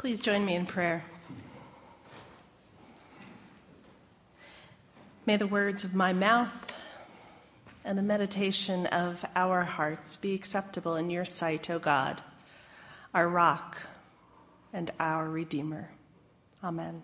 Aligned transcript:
Please 0.00 0.18
join 0.18 0.46
me 0.46 0.54
in 0.54 0.64
prayer. 0.64 1.04
May 5.26 5.36
the 5.36 5.46
words 5.46 5.84
of 5.84 5.94
my 5.94 6.14
mouth 6.14 6.72
and 7.84 7.98
the 7.98 8.02
meditation 8.02 8.86
of 8.86 9.22
our 9.36 9.62
hearts 9.62 10.16
be 10.16 10.34
acceptable 10.34 10.96
in 10.96 11.10
your 11.10 11.26
sight, 11.26 11.68
O 11.68 11.78
God, 11.78 12.22
our 13.12 13.28
rock 13.28 13.76
and 14.72 14.90
our 14.98 15.28
Redeemer. 15.28 15.90
Amen. 16.64 17.02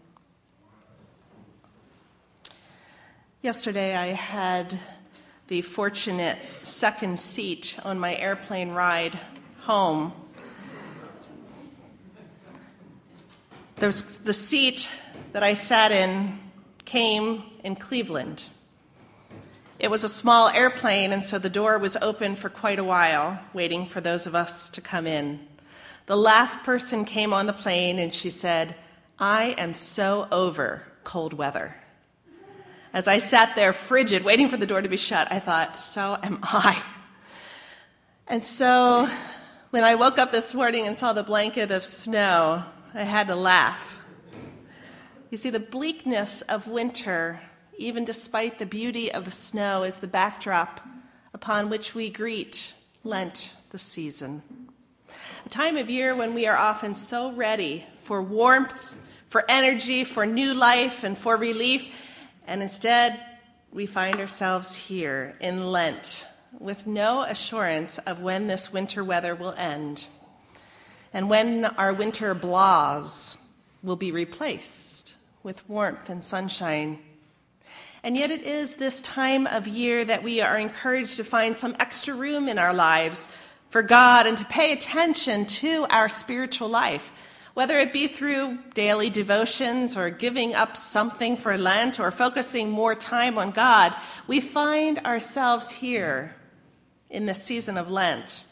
Yesterday, 3.43 3.95
I 3.95 4.07
had 4.07 4.81
the 5.49 5.61
fortunate 5.61 6.39
second 6.63 7.19
seat 7.19 7.78
on 7.84 7.98
my 7.98 8.16
airplane 8.16 8.70
ride 8.70 9.20
home. 9.65 10.15
There's 13.79 14.01
the 14.01 14.33
seat 14.33 14.89
that 15.35 15.43
I 15.43 15.53
sat 15.53 15.93
in 15.93 16.39
came 16.87 17.43
in 17.62 17.77
Cleveland. 17.77 18.45
It 19.79 19.91
was 19.91 20.03
a 20.03 20.09
small 20.09 20.48
airplane, 20.48 21.12
and 21.12 21.23
so 21.23 21.39
the 21.39 21.51
door 21.51 21.77
was 21.77 21.95
open 22.01 22.37
for 22.37 22.48
quite 22.48 22.79
a 22.79 22.84
while, 22.84 23.39
waiting 23.53 23.84
for 23.84 24.01
those 24.01 24.27
of 24.27 24.34
us 24.34 24.70
to 24.70 24.81
come 24.81 25.07
in. 25.07 25.47
The 26.07 26.17
last 26.17 26.62
person 26.62 27.05
came 27.05 27.34
on 27.34 27.47
the 27.47 27.53
plane, 27.53 27.98
and 27.98 28.15
she 28.15 28.31
said, 28.31 28.75
I 29.19 29.55
am 29.59 29.75
so 29.75 30.27
over 30.33 30.83
cold 31.05 31.34
weather. 31.34 31.77
As 32.95 33.06
I 33.06 33.19
sat 33.19 33.56
there 33.56 33.75
frigid, 33.75 34.25
waiting 34.25 34.48
for 34.48 34.56
the 34.56 34.67
door 34.67 34.81
to 34.81 34.89
be 34.89 34.97
shut, 34.97 35.31
I 35.31 35.39
thought, 35.39 35.79
so 35.79 36.17
am 36.23 36.39
I. 36.43 36.83
And 38.27 38.43
so 38.43 39.06
when 39.69 39.84
I 39.84 39.97
woke 39.97 40.17
up 40.17 40.33
this 40.33 40.55
morning 40.55 40.87
and 40.87 40.97
saw 40.97 41.12
the 41.12 41.22
blanket 41.22 41.70
of 41.70 41.84
snow, 41.84 42.65
I 42.97 43.02
had 43.02 43.27
to 43.27 43.36
laugh. 43.36 44.00
You 45.30 45.36
see, 45.36 45.50
the 45.50 45.61
bleakness 45.61 46.41
of 46.41 46.66
winter, 46.66 47.42
even 47.77 48.06
despite 48.06 48.58
the 48.58 48.64
beauty 48.64 49.12
of 49.12 49.27
the 49.27 49.30
snow, 49.30 49.83
is 49.83 49.98
the 49.98 50.06
backdrop 50.06 50.80
upon 51.34 51.69
which 51.69 51.94
we 51.94 52.08
greet 52.08 52.72
Lent, 53.05 53.55
the 53.69 53.78
season. 53.78 54.42
A 55.44 55.48
time 55.50 55.77
of 55.77 55.91
year 55.91 56.14
when 56.14 56.33
we 56.33 56.47
are 56.47 56.56
often 56.56 56.94
so 56.94 57.33
ready 57.33 57.84
for 58.03 58.22
warmth, 58.22 58.97
for 59.28 59.44
energy, 59.47 60.03
for 60.03 60.25
new 60.25 60.55
life, 60.55 61.05
and 61.05 61.19
for 61.19 61.36
relief 61.36 61.94
and 62.47 62.62
instead, 62.62 63.20
we 63.72 63.84
find 63.84 64.20
ourselves 64.20 64.75
here 64.75 65.36
in 65.41 65.70
Lent 65.70 66.27
with 66.58 66.86
no 66.86 67.25
assurance 67.25 67.98
of 67.98 68.22
when 68.22 68.47
this 68.47 68.72
winter 68.72 69.05
weather 69.05 69.34
will 69.34 69.53
end 69.58 70.06
and 71.17 71.31
when 71.31 71.64
our 71.64 71.95
winter 71.95 72.34
blahs 72.34 73.39
will 73.83 73.97
be 73.97 74.12
replaced 74.12 75.14
with 75.42 75.67
warmth 75.67 76.11
and 76.11 76.22
sunshine. 76.22 76.98
And 78.03 78.19
yet, 78.19 78.31
it 78.31 78.42
is 78.42 78.75
this 78.75 79.00
time 79.00 79.47
of 79.47 79.67
year 79.67 80.05
that 80.05 80.22
we 80.22 80.42
are 80.42 80.59
encouraged 80.59 81.17
to 81.17 81.25
find 81.25 81.56
some 81.56 81.75
extra 81.81 82.12
room 82.12 82.50
in 82.50 82.59
our 82.59 82.75
lives 82.75 83.28
for 83.70 83.83
God 83.83 84.27
and 84.27 84.37
to 84.37 84.44
pay 84.44 84.72
attention 84.72 85.47
to 85.47 85.87
our 85.89 86.11
spiritual 86.11 86.69
life 86.69 87.11
whether 87.55 87.78
it 87.78 87.94
be 87.94 88.06
through 88.06 88.59
daily 88.75 89.09
devotions 89.09 89.97
or 89.97 90.11
giving 90.11 90.55
up 90.55 90.77
something 90.77 91.39
for 91.39 91.56
Lent 91.56 91.98
or 91.98 92.11
focusing 92.11 92.69
more 92.69 92.94
time 92.94 93.39
on 93.39 93.50
God, 93.50 93.97
we 94.27 94.41
find 94.41 94.98
ourselves 94.98 95.70
here 95.70 96.37
in 97.09 97.25
the 97.25 97.33
season 97.33 97.78
of 97.78 97.91
Lent. 97.91 98.44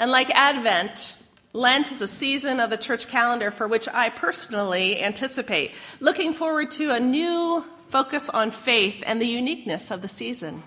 And 0.00 0.10
like 0.10 0.30
Advent, 0.30 1.17
Lent 1.52 1.90
is 1.90 2.02
a 2.02 2.06
season 2.06 2.60
of 2.60 2.70
the 2.70 2.76
church 2.76 3.08
calendar 3.08 3.50
for 3.50 3.66
which 3.66 3.88
I 3.92 4.10
personally 4.10 5.02
anticipate, 5.02 5.72
looking 5.98 6.34
forward 6.34 6.70
to 6.72 6.90
a 6.90 7.00
new 7.00 7.64
focus 7.88 8.28
on 8.28 8.50
faith 8.50 9.02
and 9.06 9.20
the 9.20 9.26
uniqueness 9.26 9.90
of 9.90 10.02
the 10.02 10.08
season. 10.08 10.62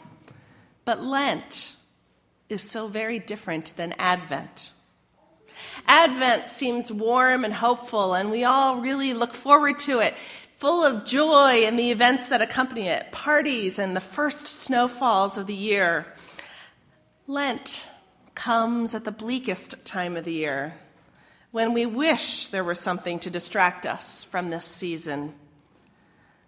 But 0.84 1.04
Lent 1.04 1.76
is 2.50 2.62
so 2.62 2.88
very 2.88 3.20
different 3.20 3.74
than 3.78 3.94
Advent. 4.00 4.72
Advent 5.88 6.50
seems 6.50 6.92
warm 6.92 7.46
and 7.46 7.54
hopeful, 7.54 8.16
and 8.16 8.32
we 8.32 8.44
all 8.44 8.78
really 8.82 9.14
look 9.14 9.34
forward 9.34 9.78
to 9.80 10.00
it, 10.00 10.16
full 10.58 10.84
of 10.84 11.06
joy 11.06 11.64
and 11.64 11.78
the 11.78 11.92
events 11.92 12.28
that 12.30 12.42
accompany 12.42 12.88
it 12.88 13.12
parties 13.12 13.80
and 13.80 13.96
the 13.96 14.02
first 14.02 14.48
snowfalls 14.48 15.38
of 15.38 15.48
the 15.48 15.56
year. 15.56 16.06
Lent 17.28 17.88
comes 18.42 18.96
at 18.96 19.06
the 19.06 19.12
bleakest 19.12 19.86
time 19.86 20.18
of 20.18 20.26
the 20.26 20.34
year, 20.34 20.74
when 21.52 21.74
we 21.74 21.86
wish 21.86 22.48
there 22.48 22.64
were 22.64 22.74
something 22.74 23.20
to 23.20 23.30
distract 23.30 23.86
us 23.86 24.24
from 24.24 24.50
this 24.50 24.66
season. 24.66 25.32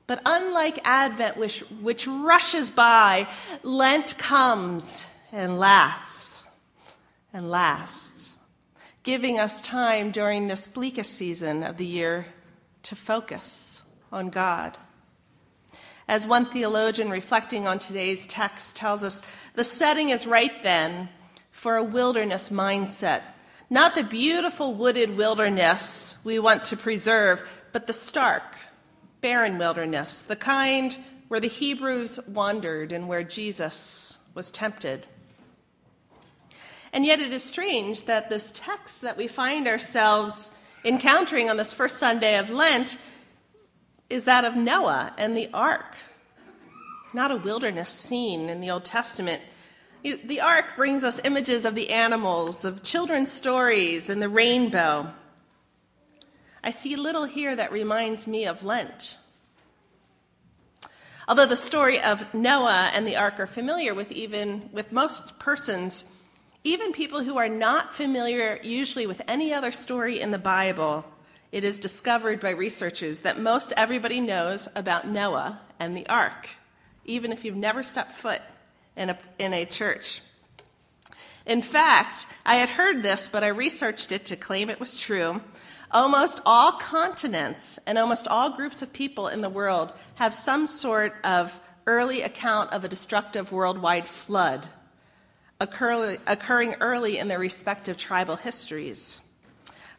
But 0.08 0.20
unlike 0.26 0.80
Advent, 0.86 1.38
which, 1.38 1.60
which 1.82 2.08
rushes 2.08 2.72
by, 2.72 3.28
Lent 3.62 4.18
comes 4.18 5.06
and 5.32 5.60
lasts 5.60 6.44
and 7.32 7.52
lasts 7.52 8.38
giving 9.04 9.38
us 9.38 9.62
time 9.62 10.10
during 10.10 10.48
this 10.48 10.66
bleakest 10.66 11.14
season 11.14 11.62
of 11.62 11.78
the 11.78 11.86
year 11.86 12.26
to 12.84 12.96
focus 12.96 13.84
on 14.12 14.30
God. 14.30 14.78
As 16.08 16.26
one 16.26 16.46
theologian 16.46 17.10
reflecting 17.10 17.68
on 17.68 17.78
today's 17.78 18.26
text 18.26 18.76
tells 18.76 19.04
us, 19.04 19.22
the 19.54 19.64
setting 19.64 20.10
is 20.10 20.26
right 20.26 20.64
then 20.64 21.10
for 21.54 21.78
a 21.78 21.84
wilderness 21.84 22.50
mindset. 22.50 23.22
Not 23.70 23.96
the 23.96 24.04
beautiful 24.04 24.74
wooded 24.74 25.16
wilderness 25.16 26.18
we 26.26 26.40
want 26.40 26.66
to 26.66 26.76
preserve, 26.76 27.48
but 27.72 27.88
the 27.88 27.94
stark, 27.94 28.58
barren 29.22 29.58
wilderness, 29.58 30.24
the 30.24 30.36
kind 30.36 30.98
where 31.30 31.40
the 31.40 31.48
Hebrews 31.48 32.20
wandered 32.28 32.92
and 32.92 33.08
where 33.08 33.24
Jesus 33.24 34.20
was 34.34 34.52
tempted. 34.52 35.06
And 36.92 37.06
yet 37.06 37.22
it 37.22 37.32
is 37.32 37.44
strange 37.44 38.04
that 38.06 38.30
this 38.30 38.52
text 38.54 39.02
that 39.04 39.16
we 39.16 39.28
find 39.28 39.68
ourselves 39.68 40.52
encountering 40.84 41.50
on 41.50 41.58
this 41.58 41.74
first 41.74 41.98
Sunday 41.98 42.38
of 42.38 42.50
Lent 42.50 42.98
is 44.10 44.26
that 44.26 44.44
of 44.44 44.56
Noah 44.56 45.14
and 45.18 45.38
the 45.38 45.50
ark, 45.54 45.96
not 47.14 47.32
a 47.32 47.38
wilderness 47.38 47.92
scene 47.92 48.50
in 48.50 48.60
the 48.60 48.70
Old 48.70 48.86
Testament. 48.86 49.42
The 50.04 50.42
ark 50.42 50.76
brings 50.76 51.06
us 51.06 51.22
images 51.24 51.64
of 51.64 51.76
the 51.76 51.90
animals, 51.90 52.66
of 52.66 52.84
children's 52.84 53.32
stories, 53.32 54.10
and 54.10 54.22
the 54.22 54.28
rainbow. 54.28 55.14
I 56.62 56.72
see 56.72 56.98
little 56.98 57.24
here 57.24 57.56
that 57.56 57.72
reminds 57.72 58.28
me 58.28 58.46
of 58.46 58.66
Lent. 58.66 59.18
Although 61.26 61.46
the 61.46 61.56
story 61.56 62.02
of 62.02 62.34
Noah 62.34 62.92
and 62.94 63.08
the 63.08 63.16
ark 63.16 63.40
are 63.40 63.48
familiar 63.48 63.94
with 63.94 64.12
even 64.12 64.70
with 64.74 64.92
most 64.92 65.40
persons, 65.40 66.04
even 66.66 66.92
people 66.92 67.24
who 67.24 67.38
are 67.38 67.48
not 67.48 67.96
familiar 67.96 68.60
usually 68.62 69.08
with 69.08 69.22
any 69.26 69.54
other 69.54 69.72
story 69.72 70.20
in 70.20 70.32
the 70.32 70.38
Bible, 70.38 71.06
it 71.54 71.64
is 71.64 71.80
discovered 71.80 72.42
by 72.42 72.50
researchers 72.50 73.22
that 73.22 73.40
most 73.40 73.72
everybody 73.78 74.20
knows 74.20 74.68
about 74.76 75.08
Noah 75.08 75.62
and 75.80 75.96
the 75.96 76.08
ark, 76.08 76.50
even 77.06 77.32
if 77.32 77.46
you've 77.46 77.56
never 77.56 77.84
stepped 77.84 78.18
foot 78.18 78.42
in 78.96 79.10
a, 79.10 79.18
in 79.40 79.54
a 79.54 79.66
church. 79.66 80.22
In 81.46 81.62
fact, 81.62 82.26
I 82.46 82.56
had 82.56 82.70
heard 82.70 83.04
this, 83.04 83.28
but 83.28 83.44
I 83.44 83.50
researched 83.50 84.12
it 84.12 84.26
to 84.26 84.36
claim 84.36 84.70
it 84.70 84.80
was 84.80 84.94
true. 84.94 85.42
Almost 85.92 86.42
all 86.46 86.74
continents 86.74 87.80
and 87.86 87.98
almost 87.98 88.28
all 88.28 88.50
groups 88.50 88.82
of 88.82 88.94
people 88.94 89.28
in 89.28 89.42
the 89.42 89.50
world 89.50 89.94
have 90.16 90.34
some 90.34 90.66
sort 90.66 91.14
of 91.24 91.60
early 91.86 92.22
account 92.22 92.72
of 92.72 92.84
a 92.84 92.88
destructive 92.88 93.52
worldwide 93.52 94.08
flood 94.08 94.68
occurring 95.60 96.76
early 96.82 97.18
in 97.18 97.28
their 97.28 97.40
respective 97.40 97.98
tribal 97.98 98.36
histories. 98.36 99.22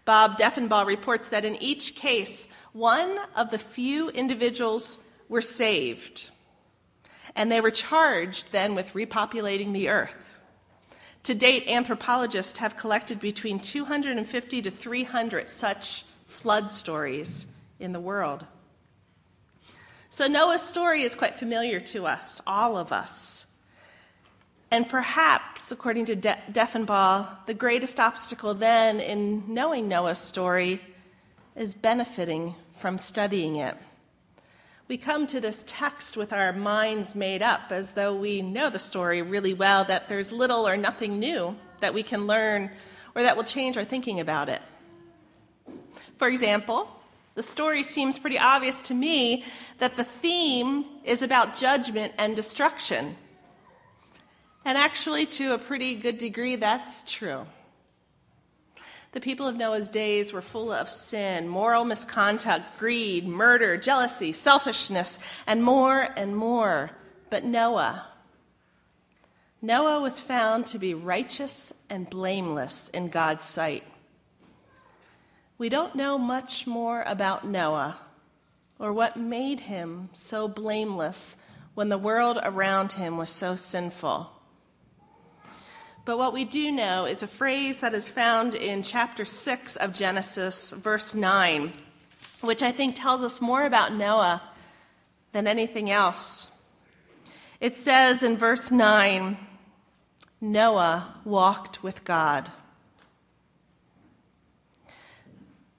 Bob 0.04 0.36
Deffinbaugh 0.36 0.86
reports 0.86 1.28
that 1.28 1.44
in 1.44 1.56
each 1.56 1.94
case, 1.94 2.48
one 2.72 3.18
of 3.34 3.50
the 3.50 3.58
few 3.58 4.10
individuals 4.10 4.98
were 5.28 5.40
saved, 5.40 6.30
and 7.34 7.50
they 7.50 7.60
were 7.60 7.70
charged 7.70 8.52
then 8.52 8.74
with 8.74 8.92
repopulating 8.92 9.72
the 9.72 9.88
earth. 9.88 10.38
To 11.24 11.34
date, 11.34 11.64
anthropologists 11.68 12.58
have 12.58 12.76
collected 12.76 13.18
between 13.18 13.58
250 13.58 14.62
to 14.62 14.70
300 14.70 15.48
such 15.48 16.04
flood 16.26 16.72
stories 16.72 17.46
in 17.80 17.92
the 17.92 18.00
world. 18.00 18.46
So 20.10 20.26
Noah's 20.28 20.62
story 20.62 21.02
is 21.02 21.14
quite 21.14 21.34
familiar 21.34 21.80
to 21.80 22.06
us, 22.06 22.40
all 22.46 22.76
of 22.76 22.92
us. 22.92 23.46
And 24.70 24.88
perhaps, 24.88 25.72
according 25.72 26.04
to 26.06 26.16
De- 26.16 26.38
Deffinbaugh, 26.52 27.46
the 27.46 27.54
greatest 27.54 27.98
obstacle 27.98 28.54
then 28.54 29.00
in 29.00 29.42
knowing 29.52 29.88
Noah's 29.88 30.18
story 30.18 30.80
is 31.56 31.74
benefiting 31.74 32.54
from 32.76 32.98
studying 32.98 33.56
it. 33.56 33.76
We 34.86 34.98
come 34.98 35.26
to 35.28 35.40
this 35.40 35.64
text 35.66 36.14
with 36.16 36.30
our 36.32 36.52
minds 36.52 37.14
made 37.14 37.42
up 37.42 37.72
as 37.72 37.92
though 37.92 38.14
we 38.14 38.42
know 38.42 38.68
the 38.68 38.78
story 38.78 39.22
really 39.22 39.54
well, 39.54 39.84
that 39.84 40.10
there's 40.10 40.30
little 40.30 40.68
or 40.68 40.76
nothing 40.76 41.18
new 41.18 41.56
that 41.80 41.94
we 41.94 42.02
can 42.02 42.26
learn 42.26 42.70
or 43.14 43.22
that 43.22 43.34
will 43.34 43.44
change 43.44 43.78
our 43.78 43.84
thinking 43.84 44.20
about 44.20 44.50
it. 44.50 44.60
For 46.18 46.28
example, 46.28 46.88
the 47.34 47.42
story 47.42 47.82
seems 47.82 48.18
pretty 48.18 48.38
obvious 48.38 48.82
to 48.82 48.94
me 48.94 49.44
that 49.78 49.96
the 49.96 50.04
theme 50.04 50.84
is 51.04 51.22
about 51.22 51.56
judgment 51.56 52.12
and 52.18 52.36
destruction. 52.36 53.16
And 54.66 54.76
actually, 54.76 55.24
to 55.26 55.54
a 55.54 55.58
pretty 55.58 55.94
good 55.94 56.18
degree, 56.18 56.56
that's 56.56 57.10
true. 57.10 57.46
The 59.14 59.20
people 59.20 59.46
of 59.46 59.56
Noah's 59.56 59.86
days 59.86 60.32
were 60.32 60.42
full 60.42 60.72
of 60.72 60.90
sin, 60.90 61.46
moral 61.46 61.84
misconduct, 61.84 62.78
greed, 62.78 63.28
murder, 63.28 63.76
jealousy, 63.76 64.32
selfishness, 64.32 65.20
and 65.46 65.62
more 65.62 66.08
and 66.16 66.36
more. 66.36 66.90
But 67.30 67.44
Noah, 67.44 68.08
Noah 69.62 70.00
was 70.00 70.18
found 70.18 70.66
to 70.66 70.80
be 70.80 70.94
righteous 70.94 71.72
and 71.88 72.10
blameless 72.10 72.88
in 72.88 73.08
God's 73.08 73.44
sight. 73.44 73.84
We 75.58 75.68
don't 75.68 75.94
know 75.94 76.18
much 76.18 76.66
more 76.66 77.04
about 77.06 77.46
Noah 77.46 77.96
or 78.80 78.92
what 78.92 79.16
made 79.16 79.60
him 79.60 80.08
so 80.12 80.48
blameless 80.48 81.36
when 81.74 81.88
the 81.88 81.98
world 81.98 82.40
around 82.42 82.94
him 82.94 83.16
was 83.16 83.30
so 83.30 83.54
sinful. 83.54 84.33
But 86.04 86.18
what 86.18 86.34
we 86.34 86.44
do 86.44 86.70
know 86.70 87.06
is 87.06 87.22
a 87.22 87.26
phrase 87.26 87.80
that 87.80 87.94
is 87.94 88.10
found 88.10 88.54
in 88.54 88.82
chapter 88.82 89.24
6 89.24 89.76
of 89.76 89.94
Genesis, 89.94 90.72
verse 90.72 91.14
9, 91.14 91.72
which 92.42 92.62
I 92.62 92.72
think 92.72 92.94
tells 92.94 93.22
us 93.22 93.40
more 93.40 93.64
about 93.64 93.94
Noah 93.94 94.42
than 95.32 95.46
anything 95.46 95.90
else. 95.90 96.50
It 97.58 97.74
says 97.74 98.22
in 98.22 98.36
verse 98.36 98.70
9, 98.70 99.38
Noah 100.42 101.14
walked 101.24 101.82
with 101.82 102.04
God. 102.04 102.50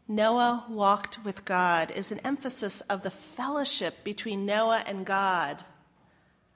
Noah 0.07 0.65
walked 0.67 1.23
with 1.23 1.45
God 1.45 1.91
is 1.91 2.11
an 2.11 2.19
emphasis 2.23 2.81
of 2.81 3.03
the 3.03 3.11
fellowship 3.11 4.03
between 4.03 4.45
Noah 4.45 4.83
and 4.87 5.05
God, 5.05 5.63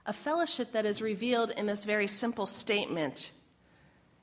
a 0.08 0.14
fellowship 0.14 0.72
that 0.72 0.88
is 0.88 1.04
revealed 1.04 1.52
in 1.52 1.68
this 1.68 1.86
very 1.86 2.08
simple 2.08 2.48
statement 2.48 3.32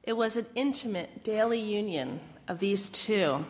it 0.06 0.16
was 0.16 0.36
an 0.36 0.46
intimate 0.54 1.24
daily 1.24 1.60
union 1.60 2.20
of 2.46 2.60
these 2.60 2.88
two. 2.88 3.44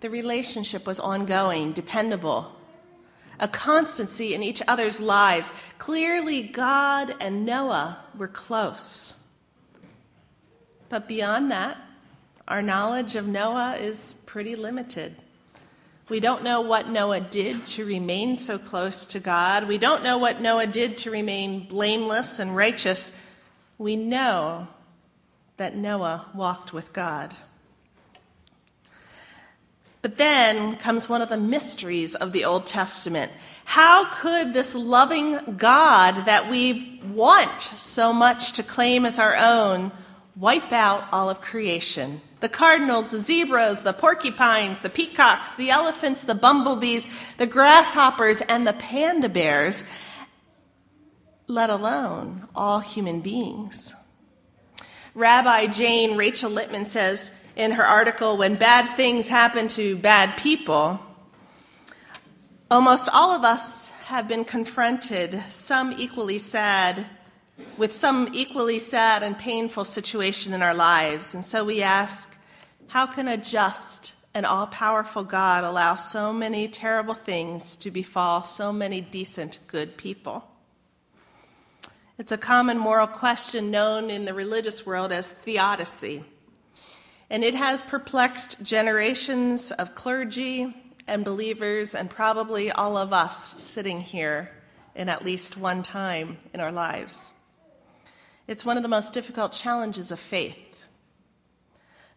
The 0.00 0.08
relationship 0.08 0.86
was 0.86 0.98
ongoing, 0.98 1.72
dependable, 1.72 2.52
a 3.38 3.48
constancy 3.48 4.34
in 4.34 4.42
each 4.42 4.62
other's 4.66 4.98
lives. 4.98 5.52
Clearly, 5.76 6.42
God 6.42 7.14
and 7.20 7.44
Noah 7.44 7.98
were 8.16 8.28
close. 8.28 9.14
But 10.88 11.06
beyond 11.06 11.50
that, 11.52 11.76
our 12.48 12.62
knowledge 12.62 13.14
of 13.14 13.28
Noah 13.28 13.76
is 13.78 14.14
pretty 14.24 14.56
limited. 14.56 15.14
We 16.08 16.20
don't 16.20 16.42
know 16.42 16.62
what 16.62 16.88
Noah 16.88 17.20
did 17.20 17.66
to 17.66 17.84
remain 17.84 18.38
so 18.38 18.58
close 18.58 19.04
to 19.06 19.20
God. 19.20 19.68
We 19.68 19.76
don't 19.76 20.02
know 20.02 20.16
what 20.16 20.40
Noah 20.40 20.66
did 20.66 20.96
to 20.98 21.10
remain 21.10 21.68
blameless 21.68 22.38
and 22.38 22.56
righteous. 22.56 23.12
We 23.76 23.96
know 23.96 24.68
that 25.58 25.76
Noah 25.76 26.26
walked 26.34 26.72
with 26.72 26.92
God. 26.92 27.34
But 30.00 30.16
then 30.16 30.76
comes 30.76 31.08
one 31.08 31.20
of 31.20 31.28
the 31.28 31.36
mysteries 31.36 32.14
of 32.14 32.32
the 32.32 32.44
Old 32.44 32.66
Testament. 32.66 33.32
How 33.64 34.06
could 34.12 34.54
this 34.54 34.74
loving 34.74 35.56
God 35.56 36.24
that 36.24 36.48
we 36.48 37.00
want 37.12 37.60
so 37.60 38.12
much 38.12 38.52
to 38.52 38.62
claim 38.62 39.04
as 39.04 39.18
our 39.18 39.36
own 39.36 39.90
wipe 40.36 40.72
out 40.72 41.08
all 41.12 41.28
of 41.28 41.40
creation? 41.40 42.20
The 42.40 42.48
cardinals, 42.48 43.08
the 43.08 43.18
zebras, 43.18 43.82
the 43.82 43.92
porcupines, 43.92 44.80
the 44.80 44.88
peacocks, 44.88 45.56
the 45.56 45.70
elephants, 45.70 46.22
the 46.22 46.36
bumblebees, 46.36 47.08
the 47.36 47.48
grasshoppers, 47.48 48.40
and 48.42 48.64
the 48.64 48.74
panda 48.74 49.28
bears, 49.28 49.82
let 51.48 51.68
alone 51.68 52.46
all 52.54 52.78
human 52.78 53.20
beings. 53.20 53.96
Rabbi 55.14 55.66
Jane 55.66 56.16
Rachel 56.16 56.50
Litman 56.50 56.88
says 56.88 57.32
in 57.56 57.72
her 57.72 57.84
article, 57.84 58.36
When 58.36 58.56
Bad 58.56 58.94
Things 58.96 59.28
Happen 59.28 59.68
to 59.68 59.96
Bad 59.96 60.36
People, 60.36 61.00
almost 62.70 63.08
all 63.12 63.32
of 63.32 63.42
us 63.42 63.90
have 64.06 64.28
been 64.28 64.44
confronted, 64.44 65.42
some 65.48 65.94
equally 65.98 66.38
sad, 66.38 67.06
with 67.76 67.92
some 67.92 68.28
equally 68.32 68.78
sad 68.78 69.22
and 69.22 69.36
painful 69.36 69.84
situation 69.84 70.52
in 70.52 70.62
our 70.62 70.74
lives. 70.74 71.34
And 71.34 71.44
so 71.44 71.64
we 71.64 71.82
ask, 71.82 72.36
how 72.88 73.06
can 73.06 73.28
a 73.28 73.36
just 73.36 74.14
and 74.34 74.46
all 74.46 74.66
powerful 74.66 75.24
God 75.24 75.64
allow 75.64 75.96
so 75.96 76.32
many 76.32 76.68
terrible 76.68 77.14
things 77.14 77.76
to 77.76 77.90
befall 77.90 78.44
so 78.44 78.72
many 78.72 79.00
decent, 79.00 79.58
good 79.66 79.96
people? 79.96 80.44
It's 82.18 82.32
a 82.32 82.36
common 82.36 82.78
moral 82.78 83.06
question 83.06 83.70
known 83.70 84.10
in 84.10 84.24
the 84.24 84.34
religious 84.34 84.84
world 84.84 85.12
as 85.12 85.28
theodicy. 85.28 86.24
And 87.30 87.44
it 87.44 87.54
has 87.54 87.80
perplexed 87.80 88.60
generations 88.60 89.70
of 89.70 89.94
clergy 89.94 90.74
and 91.06 91.24
believers, 91.24 91.94
and 91.94 92.10
probably 92.10 92.72
all 92.72 92.96
of 92.96 93.12
us 93.12 93.62
sitting 93.62 94.00
here 94.00 94.50
in 94.96 95.08
at 95.08 95.24
least 95.24 95.56
one 95.56 95.84
time 95.84 96.38
in 96.52 96.58
our 96.58 96.72
lives. 96.72 97.32
It's 98.48 98.64
one 98.64 98.76
of 98.76 98.82
the 98.82 98.88
most 98.88 99.12
difficult 99.12 99.52
challenges 99.52 100.10
of 100.10 100.18
faith 100.18 100.56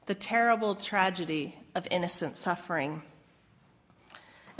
the 0.07 0.15
terrible 0.15 0.73
tragedy 0.73 1.59
of 1.75 1.87
innocent 1.91 2.35
suffering. 2.35 3.03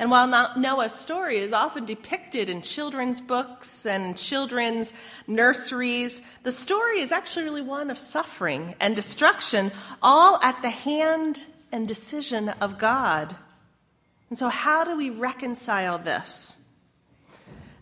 And 0.02 0.10
while 0.10 0.58
Noah's 0.58 0.96
story 0.96 1.38
is 1.38 1.54
often 1.54 1.86
depicted 1.86 2.50
in 2.50 2.64
children's 2.64 3.22
books 3.22 3.86
and 3.86 4.18
children's 4.18 4.96
nurseries, 5.28 6.24
the 6.42 6.52
story 6.52 7.02
is 7.02 7.12
actually 7.12 7.44
really 7.44 7.62
one 7.62 7.92
of 7.92 8.00
suffering 8.00 8.74
and 8.80 8.96
destruction, 8.96 9.72
all 10.02 10.40
at 10.42 10.60
the 10.64 10.72
hand 10.72 11.44
and 11.72 11.88
decision 11.88 12.50
of 12.50 12.80
God. 12.80 13.36
And 14.30 14.40
so, 14.40 14.50
how 14.50 14.86
do 14.86 14.98
we 14.98 15.12
reconcile 15.12 16.00
this? 16.00 16.58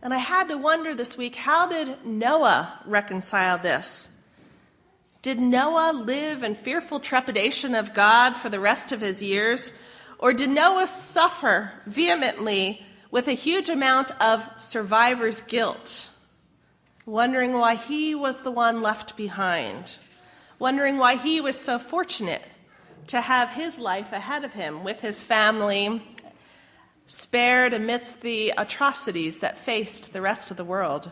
And 0.01 0.13
I 0.13 0.18
had 0.18 0.50
to 0.50 0.57
wonder 0.57 0.94
this 0.94 1.18
week 1.18 1.38
how 1.38 1.68
did 1.68 2.06
Noah 2.06 2.81
reconcile 2.86 3.60
this? 3.60 4.10
Did 5.21 5.40
Noah 5.40 5.94
live 5.94 6.44
in 6.44 6.56
fearful 6.56 6.99
trepidation 6.99 7.76
of 7.76 7.94
God 7.94 8.35
for 8.35 8.49
the 8.49 8.59
rest 8.59 8.92
of 8.92 8.99
his 8.99 9.23
years? 9.23 9.71
Or 10.19 10.33
did 10.33 10.49
Noah 10.49 10.88
suffer 10.88 11.71
vehemently 11.85 12.85
with 13.09 13.30
a 13.30 13.33
huge 13.33 13.69
amount 13.69 14.11
of 14.21 14.47
survivor's 14.57 15.42
guilt, 15.42 16.09
wondering 17.06 17.54
why 17.54 17.76
he 17.76 18.14
was 18.14 18.42
the 18.42 18.52
one 18.52 18.81
left 18.81 19.16
behind, 19.16 19.95
wondering 20.59 20.97
why 20.97 21.16
he 21.16 21.40
was 21.40 21.57
so 21.57 21.80
fortunate 21.80 22.44
to 23.07 23.21
have 23.21 23.52
his 23.52 23.80
life 23.80 24.11
ahead 24.11 24.44
of 24.44 24.54
him 24.54 24.83
with 24.83 24.99
his 24.99 25.23
family, 25.23 26.04
spared 27.06 27.73
amidst 27.73 28.19
the 28.19 28.54
atrocities 28.57 29.40
that 29.40 29.57
faced 29.57 30.11
the 30.11 30.21
rest 30.21 30.52
of 30.52 30.57
the 30.57 30.66
world? 30.66 31.09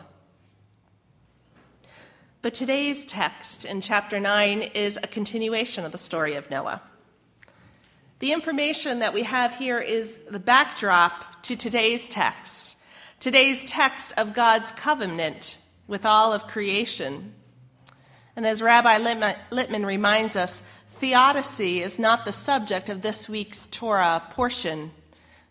But 2.42 2.52
today's 2.52 3.06
text 3.06 3.64
in 3.64 3.80
chapter 3.80 4.20
9 4.20 4.62
is 4.62 4.98
a 5.02 5.08
continuation 5.08 5.86
of 5.86 5.92
the 5.92 5.98
story 5.98 6.34
of 6.34 6.50
Noah. 6.50 6.82
The 8.20 8.32
information 8.32 8.98
that 8.98 9.14
we 9.14 9.22
have 9.22 9.54
here 9.54 9.78
is 9.78 10.20
the 10.28 10.40
backdrop 10.40 11.42
to 11.44 11.54
today's 11.54 12.08
text, 12.08 12.76
today's 13.20 13.64
text 13.64 14.12
of 14.16 14.34
God's 14.34 14.72
covenant 14.72 15.58
with 15.86 16.04
all 16.04 16.32
of 16.32 16.48
creation. 16.48 17.34
And 18.34 18.44
as 18.44 18.60
Rabbi 18.60 18.98
Litman 18.98 19.86
reminds 19.86 20.34
us, 20.34 20.62
theodicy 20.88 21.80
is 21.80 22.00
not 22.00 22.24
the 22.24 22.32
subject 22.32 22.88
of 22.88 23.02
this 23.02 23.28
week's 23.28 23.66
Torah 23.66 24.24
portion. 24.30 24.90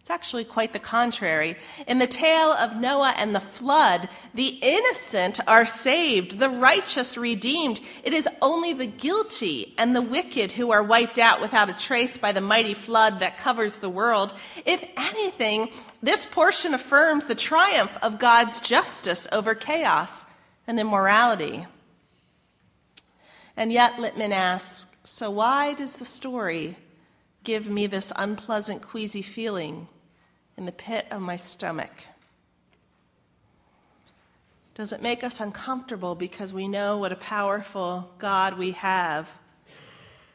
It's 0.07 0.11
actually 0.13 0.45
quite 0.45 0.71
the 0.71 0.79
contrary. 0.79 1.57
In 1.85 1.97
the 1.97 2.07
tale 2.07 2.53
of 2.53 2.77
Noah 2.77 3.13
and 3.17 3.35
the 3.35 3.41
flood, 3.41 4.07
the 4.33 4.57
innocent 4.61 5.41
are 5.45 5.65
saved, 5.65 6.39
the 6.39 6.49
righteous 6.49 7.17
redeemed. 7.17 7.81
It 8.05 8.13
is 8.13 8.25
only 8.41 8.71
the 8.71 8.85
guilty 8.85 9.75
and 9.77 9.93
the 9.93 10.01
wicked 10.01 10.53
who 10.53 10.71
are 10.71 10.81
wiped 10.81 11.19
out 11.19 11.41
without 11.41 11.69
a 11.69 11.73
trace 11.73 12.17
by 12.17 12.31
the 12.31 12.39
mighty 12.39 12.73
flood 12.73 13.19
that 13.19 13.37
covers 13.37 13.79
the 13.79 13.89
world. 13.89 14.33
If 14.65 14.81
anything, 14.95 15.71
this 16.01 16.25
portion 16.25 16.73
affirms 16.73 17.25
the 17.25 17.35
triumph 17.35 17.97
of 18.01 18.17
God's 18.17 18.61
justice 18.61 19.27
over 19.33 19.55
chaos 19.55 20.25
and 20.67 20.79
immorality. 20.79 21.67
And 23.57 23.73
yet, 23.73 23.97
Litman 23.97 24.31
asks, 24.31 24.87
so 25.03 25.29
why 25.29 25.73
does 25.73 25.97
the 25.97 26.05
story 26.05 26.77
give 27.43 27.69
me 27.69 27.87
this 27.87 28.13
unpleasant, 28.15 28.81
queasy 28.81 29.21
feeling? 29.21 29.89
In 30.57 30.65
the 30.65 30.71
pit 30.71 31.05
of 31.11 31.21
my 31.21 31.35
stomach? 31.35 31.91
Does 34.75 34.93
it 34.93 35.01
make 35.01 35.23
us 35.23 35.39
uncomfortable 35.39 36.15
because 36.15 36.53
we 36.53 36.67
know 36.67 36.97
what 36.97 37.11
a 37.11 37.15
powerful 37.15 38.11
God 38.19 38.57
we 38.57 38.71
have, 38.71 39.39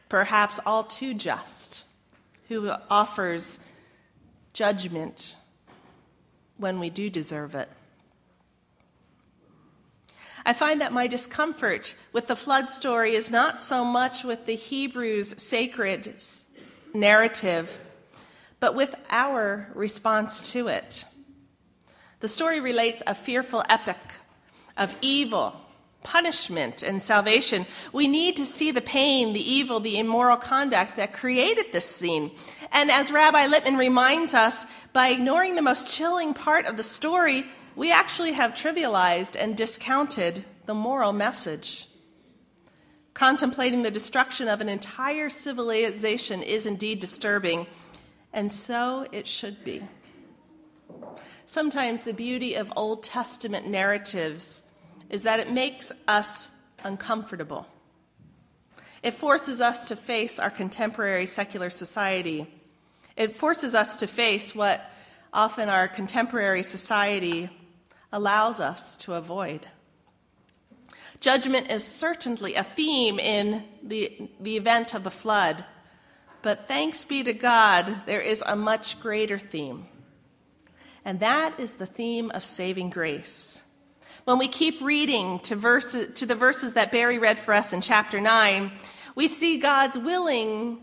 perhaps 0.09 0.59
all 0.67 0.85
too 0.85 1.15
just, 1.15 1.85
who 2.49 2.73
offers 2.91 3.61
judgment 4.53 5.37
when 6.57 6.79
we 6.79 6.91
do 6.91 7.11
deserve 7.11 7.55
it. 7.55 7.69
I 10.45 10.53
find 10.53 10.81
that 10.81 10.93
my 10.93 11.07
discomfort 11.07 11.95
with 12.13 12.27
the 12.27 12.37
flood 12.37 12.69
story 12.69 13.15
is 13.15 13.31
not 13.31 13.61
so 13.61 13.85
much 13.85 14.25
with 14.25 14.47
the 14.47 14.57
Hebrews' 14.57 15.41
sacred 15.41 16.13
narrative, 16.93 17.79
but 18.63 18.77
with 18.77 18.95
our 19.11 19.69
response 19.75 20.53
to 20.53 20.69
it. 20.69 21.05
The 22.21 22.29
story 22.29 22.61
relates 22.61 23.03
a 23.09 23.13
fearful 23.13 23.65
epic 23.69 23.99
of 24.77 24.95
evil, 25.01 25.61
punishment, 26.05 26.85
and 26.85 27.03
salvation. 27.03 27.67
We 27.93 28.07
need 28.07 28.37
to 28.37 28.47
see 28.47 28.71
the 28.71 28.81
pain, 28.81 29.33
the 29.33 29.41
evil, 29.41 29.81
the 29.81 29.99
immoral 29.99 30.37
conduct 30.37 30.95
that 30.95 31.13
created 31.13 31.73
this 31.73 31.87
scene. 31.87 32.31
And 32.71 32.89
as 32.89 33.11
Rabbi 33.11 33.49
Litman 33.49 33.79
reminds 33.79 34.33
us, 34.33 34.65
by 34.93 35.09
ignoring 35.09 35.57
the 35.57 35.63
most 35.63 35.89
chilling 35.89 36.33
part 36.33 36.67
of 36.67 36.77
the 36.77 36.85
story, 36.85 37.45
we 37.75 37.91
actually 37.91 38.31
have 38.31 38.53
trivialized 38.53 39.35
and 39.37 39.57
discounted 39.57 40.45
the 40.67 40.75
moral 40.75 41.13
message. 41.13 41.89
Contemplating 43.13 43.83
the 43.83 43.91
destruction 43.91 44.47
of 44.47 44.61
an 44.61 44.69
entire 44.69 45.31
civilization 45.31 46.45
is 46.45 46.65
indeed 46.65 47.01
disturbing, 47.01 47.67
and 48.33 48.53
so 48.53 49.07
it 49.13 49.27
should 49.27 49.65
be. 49.65 49.83
Sometimes 51.47 52.05
the 52.05 52.15
beauty 52.15 52.55
of 52.55 52.73
Old 52.77 53.03
Testament 53.03 53.67
narratives 53.67 54.63
is 55.11 55.25
that 55.25 55.41
it 55.41 55.51
makes 55.51 55.93
us 56.09 56.51
uncomfortable. 56.85 57.67
It 59.03 59.15
forces 59.15 59.61
us 59.61 59.89
to 59.89 59.97
face 59.97 60.39
our 60.39 60.51
contemporary 60.51 61.27
secular 61.27 61.71
society. 61.71 62.47
It 63.17 63.37
forces 63.37 63.75
us 63.75 63.97
to 63.97 64.07
face 64.07 64.55
what 64.55 64.89
often 65.33 65.69
our 65.69 65.89
contemporary 65.89 66.63
society 66.63 67.51
allows 68.13 68.61
us 68.61 68.97
to 68.99 69.15
avoid. 69.15 69.67
Judgment 71.21 71.71
is 71.71 71.87
certainly 71.87 72.55
a 72.55 72.65
theme 72.65 73.19
in 73.19 73.65
the, 73.83 74.29
the 74.41 74.57
event 74.57 74.95
of 74.95 75.05
the 75.05 75.11
flood, 75.11 75.65
but 76.43 76.67
thanks 76.67 77.05
be 77.05 77.23
to 77.23 77.33
God, 77.33 78.03
there 78.07 78.21
is 78.21 78.43
a 78.47 78.57
much 78.57 79.01
greater 79.01 79.39
theme. 79.39 79.87
And 81.05 81.21
that 81.21 81.59
is 81.59 81.75
the 81.75 81.87
theme 81.87 82.31
of 82.33 82.45
saving 82.45 82.91
grace. 82.91 83.63
When 84.25 84.39
we 84.39 84.49
keep 84.49 84.81
reading 84.81 85.41
to, 85.41 85.57
to 86.15 86.27
the 86.27 86.35
verses 86.35 86.75
that 86.75 86.93
Barry 86.93 87.19
read 87.19 87.39
for 87.39 87.55
us 87.55 87.73
in 87.73 87.81
chapter 87.81 88.21
9, 88.21 88.71
we 89.15 89.27
see 89.27 89.59
God's 89.59 89.99
willing, 89.99 90.79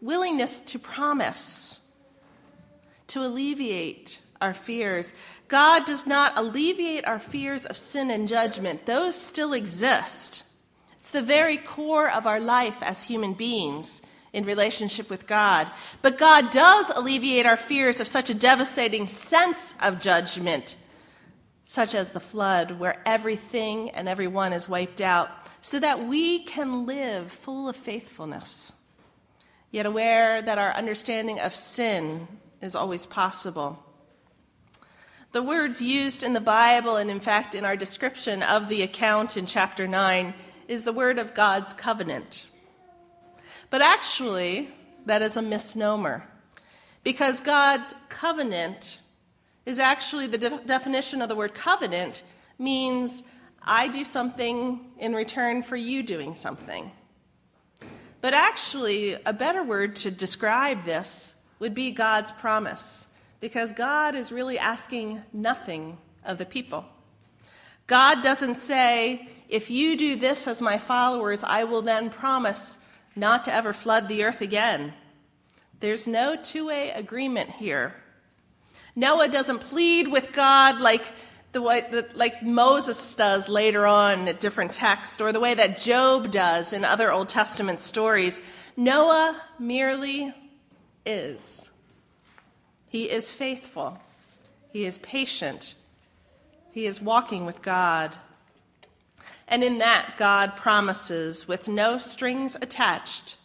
willingness 0.00 0.60
to 0.60 0.78
promise, 0.78 1.82
to 3.08 3.20
alleviate 3.20 4.20
our 4.40 4.54
fears. 4.54 5.14
God 5.48 5.84
does 5.84 6.06
not 6.06 6.38
alleviate 6.38 7.06
our 7.06 7.18
fears 7.18 7.66
of 7.66 7.76
sin 7.76 8.10
and 8.10 8.26
judgment, 8.26 8.86
those 8.86 9.16
still 9.16 9.52
exist. 9.52 10.44
It's 10.98 11.10
the 11.10 11.22
very 11.22 11.56
core 11.56 12.10
of 12.10 12.26
our 12.26 12.40
life 12.40 12.82
as 12.82 13.04
human 13.04 13.34
beings 13.34 14.00
in 14.32 14.44
relationship 14.44 15.08
with 15.10 15.26
God. 15.26 15.70
But 16.02 16.18
God 16.18 16.50
does 16.50 16.90
alleviate 16.90 17.46
our 17.46 17.56
fears 17.56 18.00
of 18.00 18.08
such 18.08 18.30
a 18.30 18.34
devastating 18.34 19.06
sense 19.06 19.74
of 19.82 20.00
judgment, 20.00 20.76
such 21.64 21.94
as 21.94 22.10
the 22.10 22.20
flood, 22.20 22.72
where 22.78 23.02
everything 23.04 23.90
and 23.90 24.08
everyone 24.08 24.52
is 24.52 24.68
wiped 24.68 25.00
out, 25.00 25.30
so 25.60 25.80
that 25.80 26.06
we 26.06 26.40
can 26.40 26.86
live 26.86 27.30
full 27.32 27.68
of 27.68 27.76
faithfulness, 27.76 28.72
yet 29.70 29.86
aware 29.86 30.40
that 30.40 30.58
our 30.58 30.72
understanding 30.72 31.40
of 31.40 31.54
sin 31.54 32.26
is 32.60 32.74
always 32.74 33.06
possible. 33.06 33.84
The 35.32 35.42
words 35.42 35.82
used 35.82 36.22
in 36.22 36.32
the 36.32 36.40
Bible, 36.40 36.96
and 36.96 37.10
in 37.10 37.20
fact 37.20 37.54
in 37.54 37.66
our 37.66 37.76
description 37.76 38.42
of 38.42 38.68
the 38.68 38.80
account 38.82 39.36
in 39.36 39.44
chapter 39.44 39.86
9, 39.86 40.32
is 40.68 40.84
the 40.84 40.92
word 40.92 41.18
of 41.18 41.34
God's 41.34 41.74
covenant. 41.74 42.46
But 43.70 43.82
actually, 43.82 44.70
that 45.06 45.22
is 45.22 45.36
a 45.36 45.42
misnomer, 45.42 46.24
because 47.04 47.40
God's 47.40 47.94
covenant 48.08 49.00
is 49.66 49.78
actually 49.78 50.26
the 50.26 50.38
de- 50.38 50.60
definition 50.64 51.20
of 51.20 51.28
the 51.28 51.36
word 51.36 51.54
covenant 51.54 52.22
means 52.58 53.22
I 53.62 53.88
do 53.88 54.04
something 54.04 54.80
in 54.98 55.14
return 55.14 55.62
for 55.62 55.76
you 55.76 56.02
doing 56.02 56.34
something. 56.34 56.90
But 58.20 58.34
actually, 58.34 59.14
a 59.26 59.32
better 59.32 59.62
word 59.62 59.96
to 59.96 60.10
describe 60.10 60.84
this 60.84 61.36
would 61.58 61.74
be 61.74 61.90
God's 61.90 62.32
promise 62.32 63.08
because 63.40 63.72
God 63.72 64.14
is 64.14 64.32
really 64.32 64.58
asking 64.58 65.22
nothing 65.32 65.98
of 66.24 66.38
the 66.38 66.46
people. 66.46 66.84
God 67.86 68.22
doesn't 68.22 68.56
say, 68.56 69.28
if 69.48 69.70
you 69.70 69.96
do 69.96 70.16
this 70.16 70.46
as 70.46 70.60
my 70.60 70.78
followers, 70.78 71.44
I 71.44 71.64
will 71.64 71.82
then 71.82 72.10
promise 72.10 72.78
not 73.18 73.44
to 73.44 73.52
ever 73.52 73.72
flood 73.72 74.08
the 74.08 74.24
earth 74.24 74.40
again. 74.40 74.94
There's 75.80 76.08
no 76.08 76.36
two 76.36 76.66
way 76.66 76.90
agreement 76.90 77.50
here. 77.50 77.94
Noah 78.96 79.28
doesn't 79.28 79.60
plead 79.60 80.08
with 80.08 80.32
God 80.32 80.80
like, 80.80 81.12
the 81.52 81.62
way, 81.62 81.84
like 82.14 82.42
Moses 82.42 83.14
does 83.14 83.48
later 83.48 83.86
on 83.86 84.20
in 84.20 84.28
a 84.28 84.32
different 84.32 84.72
text, 84.72 85.20
or 85.20 85.32
the 85.32 85.40
way 85.40 85.54
that 85.54 85.78
Job 85.78 86.30
does 86.30 86.72
in 86.72 86.84
other 86.84 87.12
Old 87.12 87.28
Testament 87.28 87.80
stories. 87.80 88.40
Noah 88.76 89.40
merely 89.58 90.34
is. 91.06 91.70
He 92.88 93.04
is 93.04 93.30
faithful. 93.30 93.98
He 94.72 94.84
is 94.84 94.98
patient. 94.98 95.74
He 96.72 96.86
is 96.86 97.00
walking 97.00 97.46
with 97.46 97.62
God. 97.62 98.16
And 99.48 99.64
in 99.64 99.78
that, 99.78 100.14
God 100.18 100.56
promises, 100.56 101.48
with 101.48 101.68
no 101.68 101.98
strings 101.98 102.56
attached, 102.60 103.38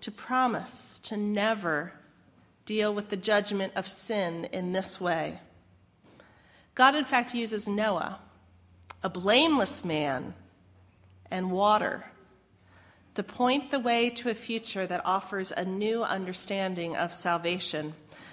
to 0.00 0.10
promise 0.10 0.98
to 1.00 1.16
never 1.16 1.92
deal 2.64 2.94
with 2.94 3.10
the 3.10 3.16
judgment 3.16 3.74
of 3.76 3.86
sin 3.86 4.46
in 4.46 4.72
this 4.72 5.00
way. 5.00 5.38
God, 6.74 6.94
in 6.94 7.04
fact, 7.04 7.34
uses 7.34 7.68
Noah, 7.68 8.18
a 9.02 9.10
blameless 9.10 9.84
man, 9.84 10.34
and 11.30 11.50
water 11.50 12.06
to 13.14 13.22
point 13.22 13.70
the 13.70 13.78
way 13.78 14.08
to 14.08 14.30
a 14.30 14.34
future 14.34 14.86
that 14.86 15.04
offers 15.04 15.52
a 15.52 15.64
new 15.64 16.02
understanding 16.02 16.96
of 16.96 17.12
salvation 17.12 17.92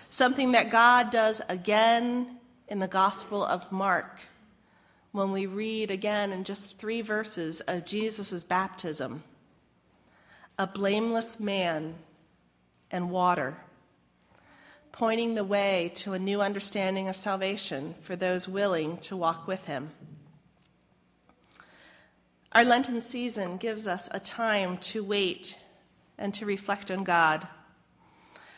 something 0.10 0.54
that 0.54 0.70
God 0.70 1.10
does 1.10 1.42
again 1.50 2.38
in 2.68 2.80
the 2.80 2.88
Gospel 2.88 3.44
of 3.44 3.72
Mark 3.72 4.20
when 5.18 5.32
we 5.32 5.48
read 5.48 5.90
again 5.90 6.32
in 6.32 6.44
just 6.44 6.78
three 6.78 7.02
verses 7.02 7.60
of 7.62 7.86
Jesus' 7.86 8.44
baptism 8.44 9.24
a 10.60 10.66
blameless 10.66 11.40
man 11.40 11.96
and 12.90 13.12
water, 13.12 13.58
pointing 14.92 15.36
the 15.36 15.44
way 15.44 15.92
to 15.94 16.14
a 16.14 16.20
new 16.20 16.42
understanding 16.42 17.08
of 17.08 17.16
salvation 17.16 17.94
for 18.02 18.16
those 18.16 18.48
willing 18.48 18.98
to 18.98 19.16
walk 19.16 19.48
with 19.48 19.66
him. 19.66 19.92
Our 22.52 22.64
Lenten 22.64 23.02
season 23.02 23.58
gives 23.58 23.88
us 23.88 24.10
a 24.12 24.20
time 24.20 24.78
to 24.78 25.04
wait 25.04 25.56
and 26.18 26.34
to 26.36 26.46
reflect 26.46 26.90
on 26.90 27.04
God. 27.04 27.48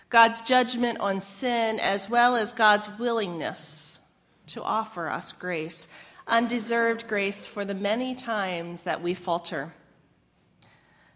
God's 0.10 0.42
judgment 0.42 1.00
on 1.00 1.20
sin, 1.20 1.80
as 1.80 2.10
well 2.10 2.36
as 2.36 2.54
God's 2.54 2.90
willingness 2.98 4.00
to 4.48 4.64
offer 4.64 5.10
us 5.10 5.34
grace, 5.34 5.88
undeserved 6.30 7.08
grace 7.08 7.48
for 7.48 7.66
the 7.66 7.76
many 7.76 8.16
times 8.16 8.84
that 8.84 9.02
we 9.02 9.14
falter. 9.14 9.74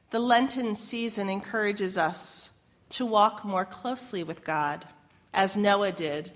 The 0.09 0.19
Lenten 0.19 0.75
season 0.75 1.29
encourages 1.29 1.97
us 1.97 2.51
to 2.89 3.05
walk 3.05 3.43
more 3.43 3.65
closely 3.65 4.23
with 4.23 4.43
God, 4.43 4.85
as 5.33 5.57
Noah 5.57 5.91
did, 5.91 6.31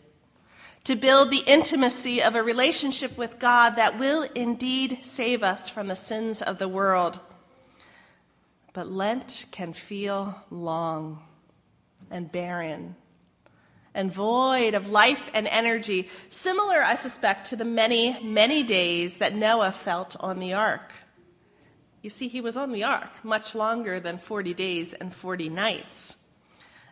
to 0.86 0.96
build 0.96 1.30
the 1.30 1.44
intimacy 1.46 2.24
of 2.24 2.36
a 2.36 2.42
relationship 2.42 3.18
with 3.18 3.40
God 3.40 3.76
that 3.76 4.00
will 4.00 4.24
indeed 4.34 5.00
save 5.02 5.44
us 5.44 5.70
from 5.70 5.88
the 5.88 5.96
sins 5.96 6.42
of 6.42 6.58
the 6.58 6.68
world. 6.68 7.20
But 8.74 8.90
Lent 8.90 9.46
can 9.52 9.74
feel 9.74 10.42
long 10.50 11.22
and 12.10 12.32
barren 12.32 12.96
and 13.98 14.14
void 14.14 14.76
of 14.76 14.92
life 14.92 15.28
and 15.34 15.48
energy, 15.48 16.08
similar, 16.30 16.84
I 16.84 16.94
suspect, 16.94 17.50
to 17.50 17.56
the 17.56 17.66
many, 17.66 18.18
many 18.24 18.62
days 18.62 19.18
that 19.18 19.36
Noah 19.36 19.72
felt 19.72 20.16
on 20.20 20.40
the 20.40 20.54
ark. 20.54 20.94
You 22.04 22.12
see, 22.12 22.28
he 22.28 22.40
was 22.40 22.56
on 22.56 22.72
the 22.72 22.84
ark 22.84 23.10
much 23.24 23.56
longer 23.56 24.00
than 24.00 24.20
40 24.20 24.54
days 24.54 24.94
and 24.94 25.12
40 25.12 25.50
nights. 25.50 26.16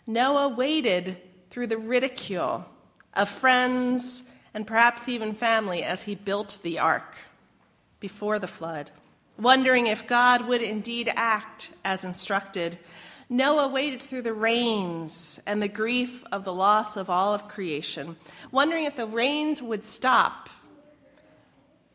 Noah 0.08 0.50
waited 0.50 1.22
through 1.52 1.68
the 1.68 1.78
ridicule 1.78 2.66
of 3.14 3.30
friends 3.30 4.24
and 4.56 4.66
perhaps 4.66 5.08
even 5.08 5.36
family 5.36 5.84
as 5.84 6.04
he 6.04 6.16
built 6.16 6.58
the 6.64 6.80
ark 6.80 7.18
before 8.00 8.40
the 8.40 8.48
flood, 8.48 8.90
wondering 9.38 9.86
if 9.86 10.08
God 10.08 10.48
would 10.48 10.64
indeed 10.64 11.14
act 11.16 11.70
as 11.86 12.04
instructed 12.04 12.80
Noah 13.30 13.68
waited 13.68 14.04
through 14.04 14.22
the 14.22 14.34
rains 14.34 15.40
and 15.46 15.62
the 15.62 15.68
grief 15.68 16.24
of 16.32 16.44
the 16.44 16.54
loss 16.54 16.96
of 16.96 17.10
all 17.10 17.34
of 17.34 17.48
creation, 17.48 18.18
wondering 18.52 18.84
if 18.84 18.96
the 18.96 19.08
rains 19.08 19.64
would 19.64 19.84
stop, 19.84 20.50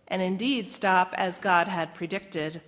and 0.09 0.21
indeed 0.21 0.73
stop 0.73 1.15
as 1.17 1.39
God 1.39 1.69
had 1.69 1.95
predicted. 1.95 2.61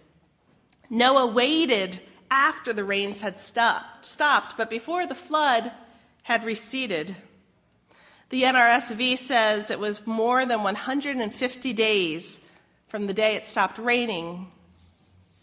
Noah 0.89 1.27
waited 1.27 2.01
after 2.31 2.73
the 2.73 2.85
rains 2.85 3.21
had 3.21 3.39
stopped, 3.39 4.05
stopped 4.05 4.57
but 4.57 4.71
before 4.71 5.07
the 5.07 5.15
flood 5.15 5.73
had 6.23 6.45
receded. 6.45 7.17
The 8.29 8.45
NRSV 8.45 9.19
says 9.19 9.71
it 9.71 9.81
was 9.81 10.07
more 10.07 10.47
than 10.47 10.63
150 10.63 11.73
days 11.73 12.41
from 12.87 13.07
the 13.07 13.13
day 13.13 13.35
it 13.35 13.47
stopped 13.47 13.79
raining 13.79 14.53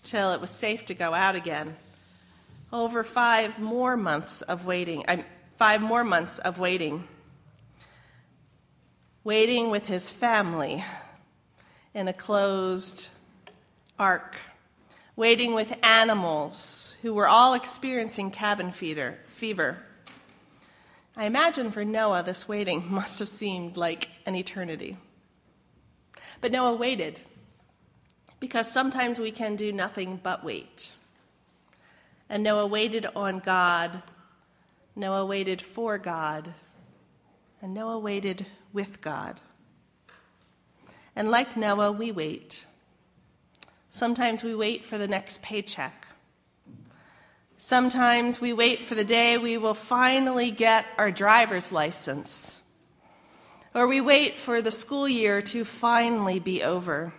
till 0.03 0.31
it 0.31 0.39
was 0.39 0.51
safe 0.51 0.85
to 0.85 0.93
go 0.93 1.13
out 1.13 1.35
again. 1.35 1.75
Over 2.71 3.03
five 3.03 3.59
more 3.59 3.97
months 3.97 4.41
of 4.43 4.65
waiting, 4.65 5.03
five 5.57 5.81
more 5.81 6.03
months 6.03 6.39
of 6.39 6.59
waiting. 6.59 7.07
Waiting 9.23 9.69
with 9.69 9.87
his 9.87 10.11
family 10.11 10.83
in 11.93 12.07
a 12.07 12.13
closed 12.13 13.09
ark. 13.97 14.37
Waiting 15.15 15.53
with 15.53 15.75
animals 15.83 16.97
who 17.01 17.13
were 17.13 17.27
all 17.27 17.53
experiencing 17.53 18.31
cabin 18.31 18.71
fever. 18.71 19.77
I 21.15 21.25
imagine 21.25 21.71
for 21.71 21.83
Noah, 21.83 22.23
this 22.23 22.47
waiting 22.47 22.85
must 22.89 23.19
have 23.19 23.29
seemed 23.29 23.77
like 23.77 24.09
an 24.25 24.35
eternity. 24.35 24.95
But 26.39 26.51
Noah 26.51 26.75
waited 26.75 27.21
because 28.39 28.71
sometimes 28.71 29.19
we 29.19 29.31
can 29.31 29.55
do 29.55 29.73
nothing 29.73 30.19
but 30.21 30.43
wait. 30.43 30.91
And 32.29 32.43
Noah 32.43 32.67
waited 32.67 33.07
on 33.15 33.39
God, 33.39 34.03
Noah 34.95 35.25
waited 35.25 35.61
for 35.61 35.97
God, 35.97 36.53
and 37.61 37.73
Noah 37.73 37.99
waited 37.99 38.45
with 38.71 39.01
God. 39.01 39.41
And 41.15 41.31
like 41.31 41.57
Noah, 41.57 41.91
we 41.91 42.11
wait. 42.11 42.65
Sometimes 43.89 44.43
we 44.43 44.53
wait 44.53 44.85
for 44.85 44.97
the 44.97 45.07
next 45.07 45.41
paycheck. 45.41 46.07
Sometimes 47.57 48.39
we 48.39 48.53
wait 48.53 48.83
for 48.83 48.95
the 48.95 49.03
day 49.03 49.37
we 49.37 49.57
will 49.57 49.73
finally 49.73 50.51
get 50.51 50.85
our 50.97 51.11
driver's 51.11 51.71
license. 51.71 52.61
Or 53.73 53.85
we 53.85 53.99
wait 53.99 54.37
for 54.37 54.61
the 54.61 54.71
school 54.71 55.09
year 55.09 55.41
to 55.41 55.65
finally 55.65 56.39
be 56.39 56.63
over. 56.63 57.13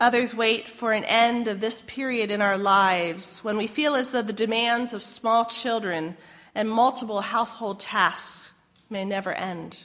Others 0.00 0.34
wait 0.34 0.66
for 0.66 0.92
an 0.92 1.04
end 1.04 1.46
of 1.46 1.60
this 1.60 1.82
period 1.82 2.30
in 2.30 2.40
our 2.40 2.56
lives 2.56 3.44
when 3.44 3.58
we 3.58 3.66
feel 3.66 3.94
as 3.94 4.10
though 4.10 4.22
the 4.22 4.32
demands 4.32 4.94
of 4.94 5.02
small 5.02 5.44
children 5.44 6.16
and 6.54 6.70
multiple 6.70 7.20
household 7.20 7.78
tasks 7.78 8.50
may 8.88 9.04
never 9.04 9.34
end. 9.34 9.84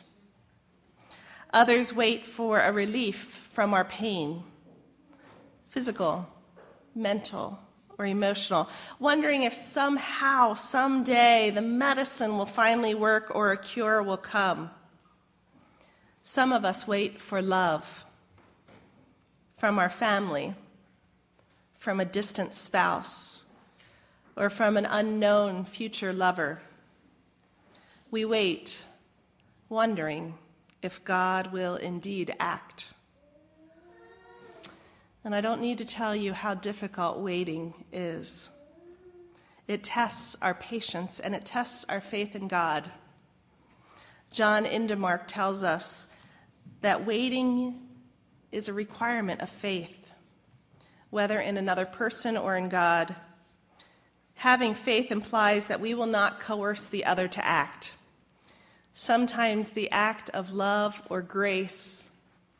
Others 1.53 1.93
wait 1.93 2.25
for 2.25 2.61
a 2.61 2.71
relief 2.71 3.49
from 3.51 3.73
our 3.73 3.83
pain, 3.83 4.43
physical, 5.67 6.29
mental, 6.95 7.59
or 7.97 8.05
emotional, 8.05 8.69
wondering 8.99 9.43
if 9.43 9.53
somehow, 9.53 10.53
someday, 10.53 11.49
the 11.49 11.61
medicine 11.61 12.37
will 12.37 12.45
finally 12.45 12.95
work 12.95 13.31
or 13.35 13.51
a 13.51 13.57
cure 13.57 14.01
will 14.01 14.17
come. 14.17 14.69
Some 16.23 16.53
of 16.53 16.63
us 16.63 16.87
wait 16.87 17.19
for 17.19 17.41
love 17.41 18.05
from 19.57 19.79
our 19.79 19.89
family, 19.89 20.53
from 21.77 21.99
a 21.99 22.05
distant 22.05 22.53
spouse, 22.53 23.43
or 24.35 24.49
from 24.49 24.77
an 24.77 24.85
unknown 24.85 25.65
future 25.65 26.11
lover. 26.11 26.61
We 28.11 28.25
wait, 28.25 28.83
wondering 29.69 30.35
if 30.81 31.03
God 31.03 31.51
will 31.51 31.75
indeed 31.75 32.35
act. 32.39 32.91
And 35.23 35.33
I 35.33 35.41
don't 35.41 35.61
need 35.61 35.79
to 35.79 35.85
tell 35.85 36.15
you 36.15 36.33
how 36.33 36.53
difficult 36.53 37.17
waiting 37.17 37.73
is. 37.91 38.51
It 39.67 39.83
tests 39.83 40.37
our 40.41 40.53
patience 40.53 41.19
and 41.19 41.33
it 41.33 41.45
tests 41.45 41.85
our 41.89 41.99
faith 41.99 42.35
in 42.35 42.47
God. 42.47 42.91
John 44.31 44.65
Indermark 44.65 45.23
tells 45.25 45.63
us 45.63 46.05
that 46.81 47.05
waiting 47.05 47.84
is 48.55 48.67
a 48.67 48.73
requirement 48.73 49.41
of 49.41 49.49
faith, 49.49 50.09
whether 51.09 51.39
in 51.39 51.57
another 51.57 51.85
person 51.85 52.37
or 52.37 52.55
in 52.55 52.69
God. 52.69 53.15
Having 54.35 54.75
faith 54.75 55.11
implies 55.11 55.67
that 55.67 55.81
we 55.81 55.93
will 55.93 56.05
not 56.07 56.39
coerce 56.39 56.87
the 56.87 57.05
other 57.05 57.27
to 57.27 57.45
act. 57.45 57.93
Sometimes 58.93 59.69
the 59.69 59.91
act 59.91 60.29
of 60.29 60.53
love 60.53 61.05
or 61.09 61.21
grace 61.21 62.09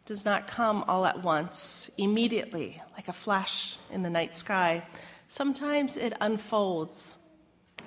does 0.05 0.25
not 0.25 0.47
come 0.47 0.84
all 0.88 1.05
at 1.05 1.23
once, 1.23 1.89
immediately, 1.97 2.81
like 2.93 3.08
a 3.08 3.13
flash 3.13 3.77
in 3.91 4.03
the 4.03 4.10
night 4.10 4.38
sky. 4.38 4.86
Sometimes 5.27 5.97
it 5.97 6.13
unfolds 6.21 7.17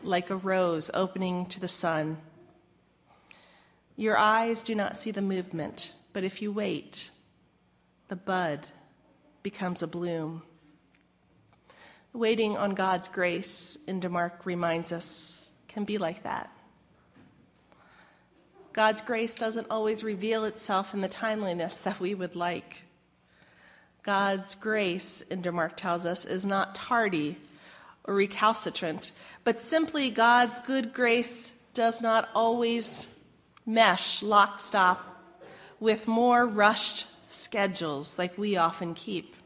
like 0.02 0.30
a 0.30 0.36
rose 0.36 0.90
opening 0.94 1.46
to 1.46 1.60
the 1.60 1.68
sun. 1.68 2.18
Your 3.96 4.16
eyes 4.16 4.62
do 4.62 4.74
not 4.74 4.96
see 4.96 5.10
the 5.10 5.22
movement, 5.22 5.92
but 6.12 6.24
if 6.24 6.42
you 6.42 6.52
wait, 6.52 7.10
the 8.08 8.16
bud 8.16 8.68
becomes 9.42 9.82
a 9.82 9.86
bloom. 9.86 10.42
Waiting 12.12 12.56
on 12.56 12.70
God's 12.70 13.08
grace, 13.08 13.78
Indermark 13.86 14.44
reminds 14.44 14.92
us, 14.92 15.52
can 15.68 15.84
be 15.84 15.98
like 15.98 16.22
that. 16.22 16.50
God's 18.72 19.02
grace 19.02 19.36
doesn't 19.36 19.66
always 19.70 20.02
reveal 20.02 20.44
itself 20.44 20.94
in 20.94 21.00
the 21.00 21.08
timeliness 21.08 21.80
that 21.80 22.00
we 22.00 22.14
would 22.14 22.34
like. 22.34 22.82
God's 24.02 24.54
grace, 24.54 25.22
Indermark 25.30 25.76
tells 25.76 26.06
us, 26.06 26.24
is 26.24 26.46
not 26.46 26.74
tardy 26.74 27.36
or 28.04 28.14
recalcitrant, 28.14 29.12
but 29.44 29.60
simply 29.60 30.08
God's 30.08 30.60
good 30.60 30.94
grace 30.94 31.52
does 31.74 32.00
not 32.00 32.30
always 32.34 33.08
mesh 33.66 34.22
lockstep 34.22 34.98
with 35.78 36.08
more 36.08 36.46
rushed 36.46 37.06
schedules 37.28 38.18
like 38.18 38.36
we 38.36 38.56
often 38.56 38.94
keep. 38.94 39.36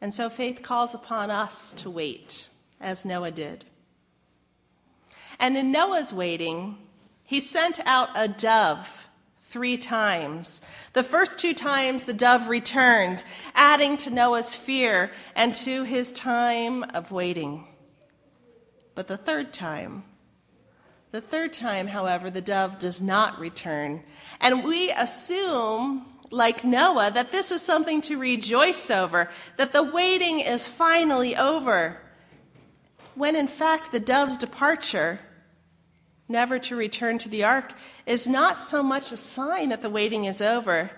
And 0.00 0.12
so 0.12 0.28
faith 0.28 0.62
calls 0.62 0.94
upon 0.94 1.30
us 1.30 1.72
to 1.74 1.90
wait, 1.90 2.48
as 2.80 3.04
Noah 3.04 3.30
did. 3.30 3.64
And 5.40 5.56
in 5.56 5.72
Noah's 5.72 6.12
waiting, 6.12 6.78
he 7.24 7.40
sent 7.40 7.80
out 7.86 8.10
a 8.14 8.28
dove 8.28 9.08
three 9.40 9.78
times. 9.78 10.60
The 10.92 11.02
first 11.02 11.38
two 11.38 11.54
times, 11.54 12.04
the 12.04 12.12
dove 12.12 12.48
returns, 12.48 13.24
adding 13.54 13.96
to 13.98 14.10
Noah's 14.10 14.54
fear 14.54 15.10
and 15.34 15.54
to 15.56 15.84
his 15.84 16.12
time 16.12 16.82
of 16.82 17.10
waiting. 17.10 17.66
But 18.94 19.06
the 19.06 19.16
third 19.16 19.52
time, 19.52 20.04
the 21.12 21.20
third 21.20 21.52
time, 21.52 21.86
however, 21.86 22.30
the 22.30 22.40
dove 22.40 22.80
does 22.80 23.00
not 23.00 23.38
return. 23.38 24.02
And 24.40 24.64
we 24.64 24.90
assume, 24.90 26.06
like 26.34 26.64
Noah, 26.64 27.10
that 27.12 27.32
this 27.32 27.50
is 27.50 27.62
something 27.62 28.00
to 28.02 28.18
rejoice 28.18 28.90
over, 28.90 29.30
that 29.56 29.72
the 29.72 29.82
waiting 29.82 30.40
is 30.40 30.66
finally 30.66 31.36
over. 31.36 32.00
When 33.14 33.36
in 33.36 33.46
fact, 33.46 33.92
the 33.92 34.00
dove's 34.00 34.36
departure 34.36 35.20
never 36.28 36.58
to 36.58 36.76
return 36.76 37.18
to 37.18 37.28
the 37.28 37.44
ark, 37.44 37.72
is 38.06 38.26
not 38.26 38.58
so 38.58 38.82
much 38.82 39.12
a 39.12 39.16
sign 39.16 39.68
that 39.68 39.82
the 39.82 39.90
waiting 39.90 40.24
is 40.24 40.40
over, 40.40 40.90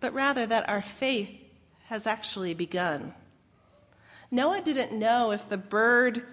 but 0.00 0.12
rather 0.14 0.46
that 0.46 0.68
our 0.68 0.82
faith 0.82 1.30
has 1.86 2.06
actually 2.06 2.54
begun. 2.54 3.12
Noah 4.30 4.62
didn't 4.62 4.98
know 4.98 5.32
if 5.32 5.48
the 5.48 5.58
bird 5.58 6.24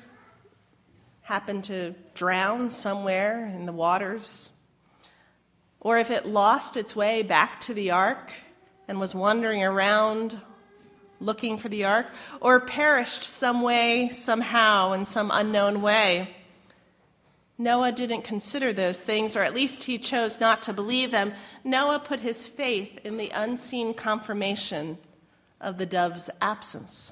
happened 1.21 1.63
to 1.65 1.93
drown 2.13 2.71
somewhere 2.71 3.45
in 3.45 3.65
the 3.65 3.73
waters, 3.73 4.49
or 5.81 5.97
if 5.97 6.11
it 6.11 6.25
lost 6.25 6.77
its 6.77 6.95
way 6.95 7.21
back 7.21 7.59
to 7.61 7.73
the 7.73 7.91
ark 7.91 8.31
and 8.87 8.99
was 8.99 9.15
wandering 9.15 9.63
around 9.63 10.39
looking 11.19 11.57
for 11.57 11.69
the 11.69 11.83
ark, 11.85 12.07
or 12.41 12.59
perished 12.59 13.23
some 13.23 13.61
way, 13.61 14.09
somehow, 14.09 14.93
in 14.93 15.05
some 15.05 15.29
unknown 15.33 15.81
way. 15.81 16.35
Noah 17.57 17.91
didn't 17.91 18.21
consider 18.21 18.71
those 18.71 19.03
things, 19.03 19.35
or 19.35 19.41
at 19.41 19.53
least 19.53 19.83
he 19.83 19.97
chose 19.97 20.39
not 20.39 20.61
to 20.63 20.73
believe 20.73 21.11
them. 21.11 21.33
Noah 21.63 21.99
put 21.99 22.21
his 22.21 22.47
faith 22.47 23.01
in 23.03 23.17
the 23.17 23.31
unseen 23.33 23.93
confirmation 23.93 24.97
of 25.59 25.77
the 25.77 25.85
dove's 25.85 26.29
absence. 26.41 27.11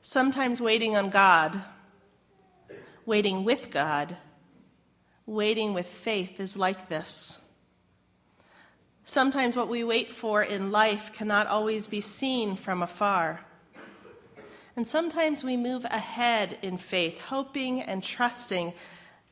Sometimes 0.00 0.60
waiting 0.60 0.96
on 0.96 1.10
God, 1.10 1.60
waiting 3.04 3.44
with 3.44 3.70
God, 3.70 4.16
waiting 5.26 5.74
with 5.74 5.88
faith 5.88 6.38
is 6.38 6.56
like 6.56 6.88
this. 6.88 7.40
Sometimes 9.04 9.56
what 9.56 9.68
we 9.68 9.84
wait 9.84 10.10
for 10.10 10.42
in 10.42 10.72
life 10.72 11.12
cannot 11.12 11.46
always 11.46 11.86
be 11.86 12.00
seen 12.00 12.56
from 12.56 12.82
afar. 12.82 13.40
And 14.74 14.86
sometimes 14.86 15.42
we 15.42 15.56
move 15.56 15.84
ahead 15.86 16.58
in 16.62 16.76
faith, 16.76 17.20
hoping 17.20 17.80
and 17.82 18.02
trusting 18.02 18.72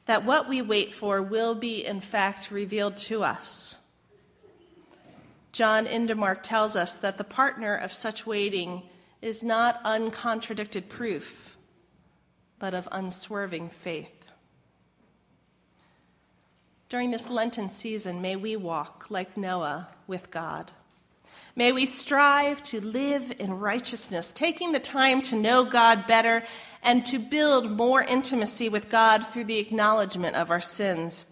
that 0.06 0.24
what 0.24 0.48
we 0.48 0.62
wait 0.62 0.94
for 0.94 1.22
will 1.22 1.54
be, 1.54 1.84
in 1.84 2.00
fact, 2.00 2.50
revealed 2.50 2.96
to 2.96 3.22
us. 3.22 3.80
John 5.52 5.86
Indermark 5.86 6.42
tells 6.42 6.76
us 6.76 6.96
that 6.98 7.18
the 7.18 7.24
partner 7.24 7.76
of 7.76 7.92
such 7.92 8.26
waiting 8.26 8.82
is 9.22 9.42
not 9.42 9.80
uncontradicted 9.84 10.88
proof, 10.88 11.56
but 12.58 12.74
of 12.74 12.88
unswerving 12.90 13.70
faith. 13.70 14.23
During 16.94 17.10
this 17.10 17.28
Lenten 17.28 17.70
season, 17.70 18.22
may 18.22 18.36
we 18.36 18.54
walk 18.54 19.06
like 19.10 19.36
Noah 19.36 19.88
with 20.06 20.30
God. 20.30 20.70
May 21.56 21.72
we 21.72 21.86
strive 21.86 22.62
to 22.62 22.80
live 22.80 23.34
in 23.40 23.58
righteousness, 23.58 24.30
taking 24.30 24.70
the 24.70 24.78
time 24.78 25.20
to 25.22 25.34
know 25.34 25.64
God 25.64 26.06
better 26.06 26.44
and 26.84 27.04
to 27.06 27.18
build 27.18 27.68
more 27.68 28.00
intimacy 28.00 28.68
with 28.68 28.90
God 28.90 29.26
through 29.26 29.42
the 29.42 29.58
acknowledgement 29.58 30.36
of 30.36 30.52
our 30.52 30.60
sins. 30.60 31.26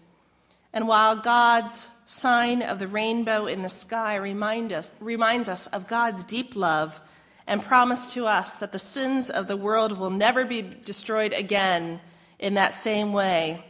And 0.73 0.85
while 0.85 1.15
God's 1.15 1.93
sign 2.03 2.61
of 2.61 2.79
the 2.79 2.87
rainbow 2.89 3.45
in 3.45 3.61
the 3.61 3.69
sky 3.69 4.17
remind 4.17 4.73
us, 4.73 4.91
reminds 4.99 5.47
us 5.47 5.67
of 5.67 5.87
God's 5.87 6.25
deep 6.25 6.57
love 6.57 6.99
and 7.47 7.63
promise 7.63 8.13
to 8.15 8.25
us 8.25 8.57
that 8.57 8.73
the 8.73 8.79
sins 8.79 9.29
of 9.29 9.47
the 9.47 9.55
world 9.55 9.97
will 9.97 10.09
never 10.09 10.43
be 10.43 10.61
destroyed 10.61 11.31
again 11.31 12.01
in 12.37 12.55
that 12.55 12.73
same 12.73 13.13
way, 13.13 13.63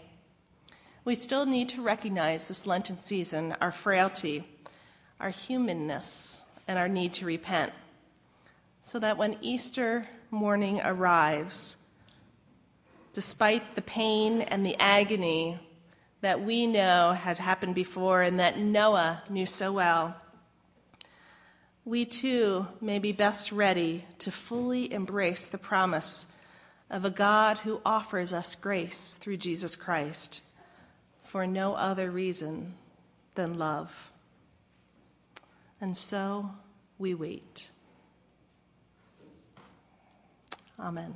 we 1.05 1.15
still 1.15 1.45
need 1.45 1.69
to 1.69 1.81
recognize 1.81 2.47
this 2.47 2.65
Lenten 2.65 2.99
season 2.99 3.55
our 3.59 3.71
frailty, 3.71 4.47
our 5.19 5.31
humanness, 5.31 6.45
and 6.67 6.79
our 6.79 6.87
need 6.87 7.13
to 7.13 7.25
repent, 7.25 7.73
so 8.81 8.99
that 8.99 9.17
when 9.17 9.37
Easter 9.41 10.05
morning 10.31 10.79
arrives, 10.81 11.75
despite 13.11 13.75
the 13.75 13.81
pain 13.81 14.41
and 14.41 14.65
the 14.65 14.79
agony 14.79 15.59
that 16.21 16.41
we 16.41 16.65
know 16.65 17.11
had 17.11 17.37
happened 17.37 17.75
before 17.75 18.21
and 18.21 18.39
that 18.39 18.57
Noah 18.57 19.23
knew 19.29 19.45
so 19.45 19.73
well, 19.73 20.15
we 21.83 22.05
too 22.05 22.65
may 22.79 22.97
be 22.97 23.11
best 23.11 23.51
ready 23.51 24.05
to 24.19 24.31
fully 24.31 24.91
embrace 24.93 25.47
the 25.47 25.57
promise 25.57 26.27
of 26.89 27.03
a 27.03 27.09
God 27.09 27.57
who 27.57 27.81
offers 27.85 28.31
us 28.31 28.55
grace 28.55 29.15
through 29.15 29.35
Jesus 29.35 29.75
Christ 29.75 30.41
for 31.33 31.47
no 31.47 31.73
other 31.73 32.11
reason 32.11 32.75
than 33.33 33.57
love. 33.57 34.11
And 35.81 35.97
so 35.97 36.51
we 36.99 37.15
wait. 37.15 37.69
Amen. 40.79 41.15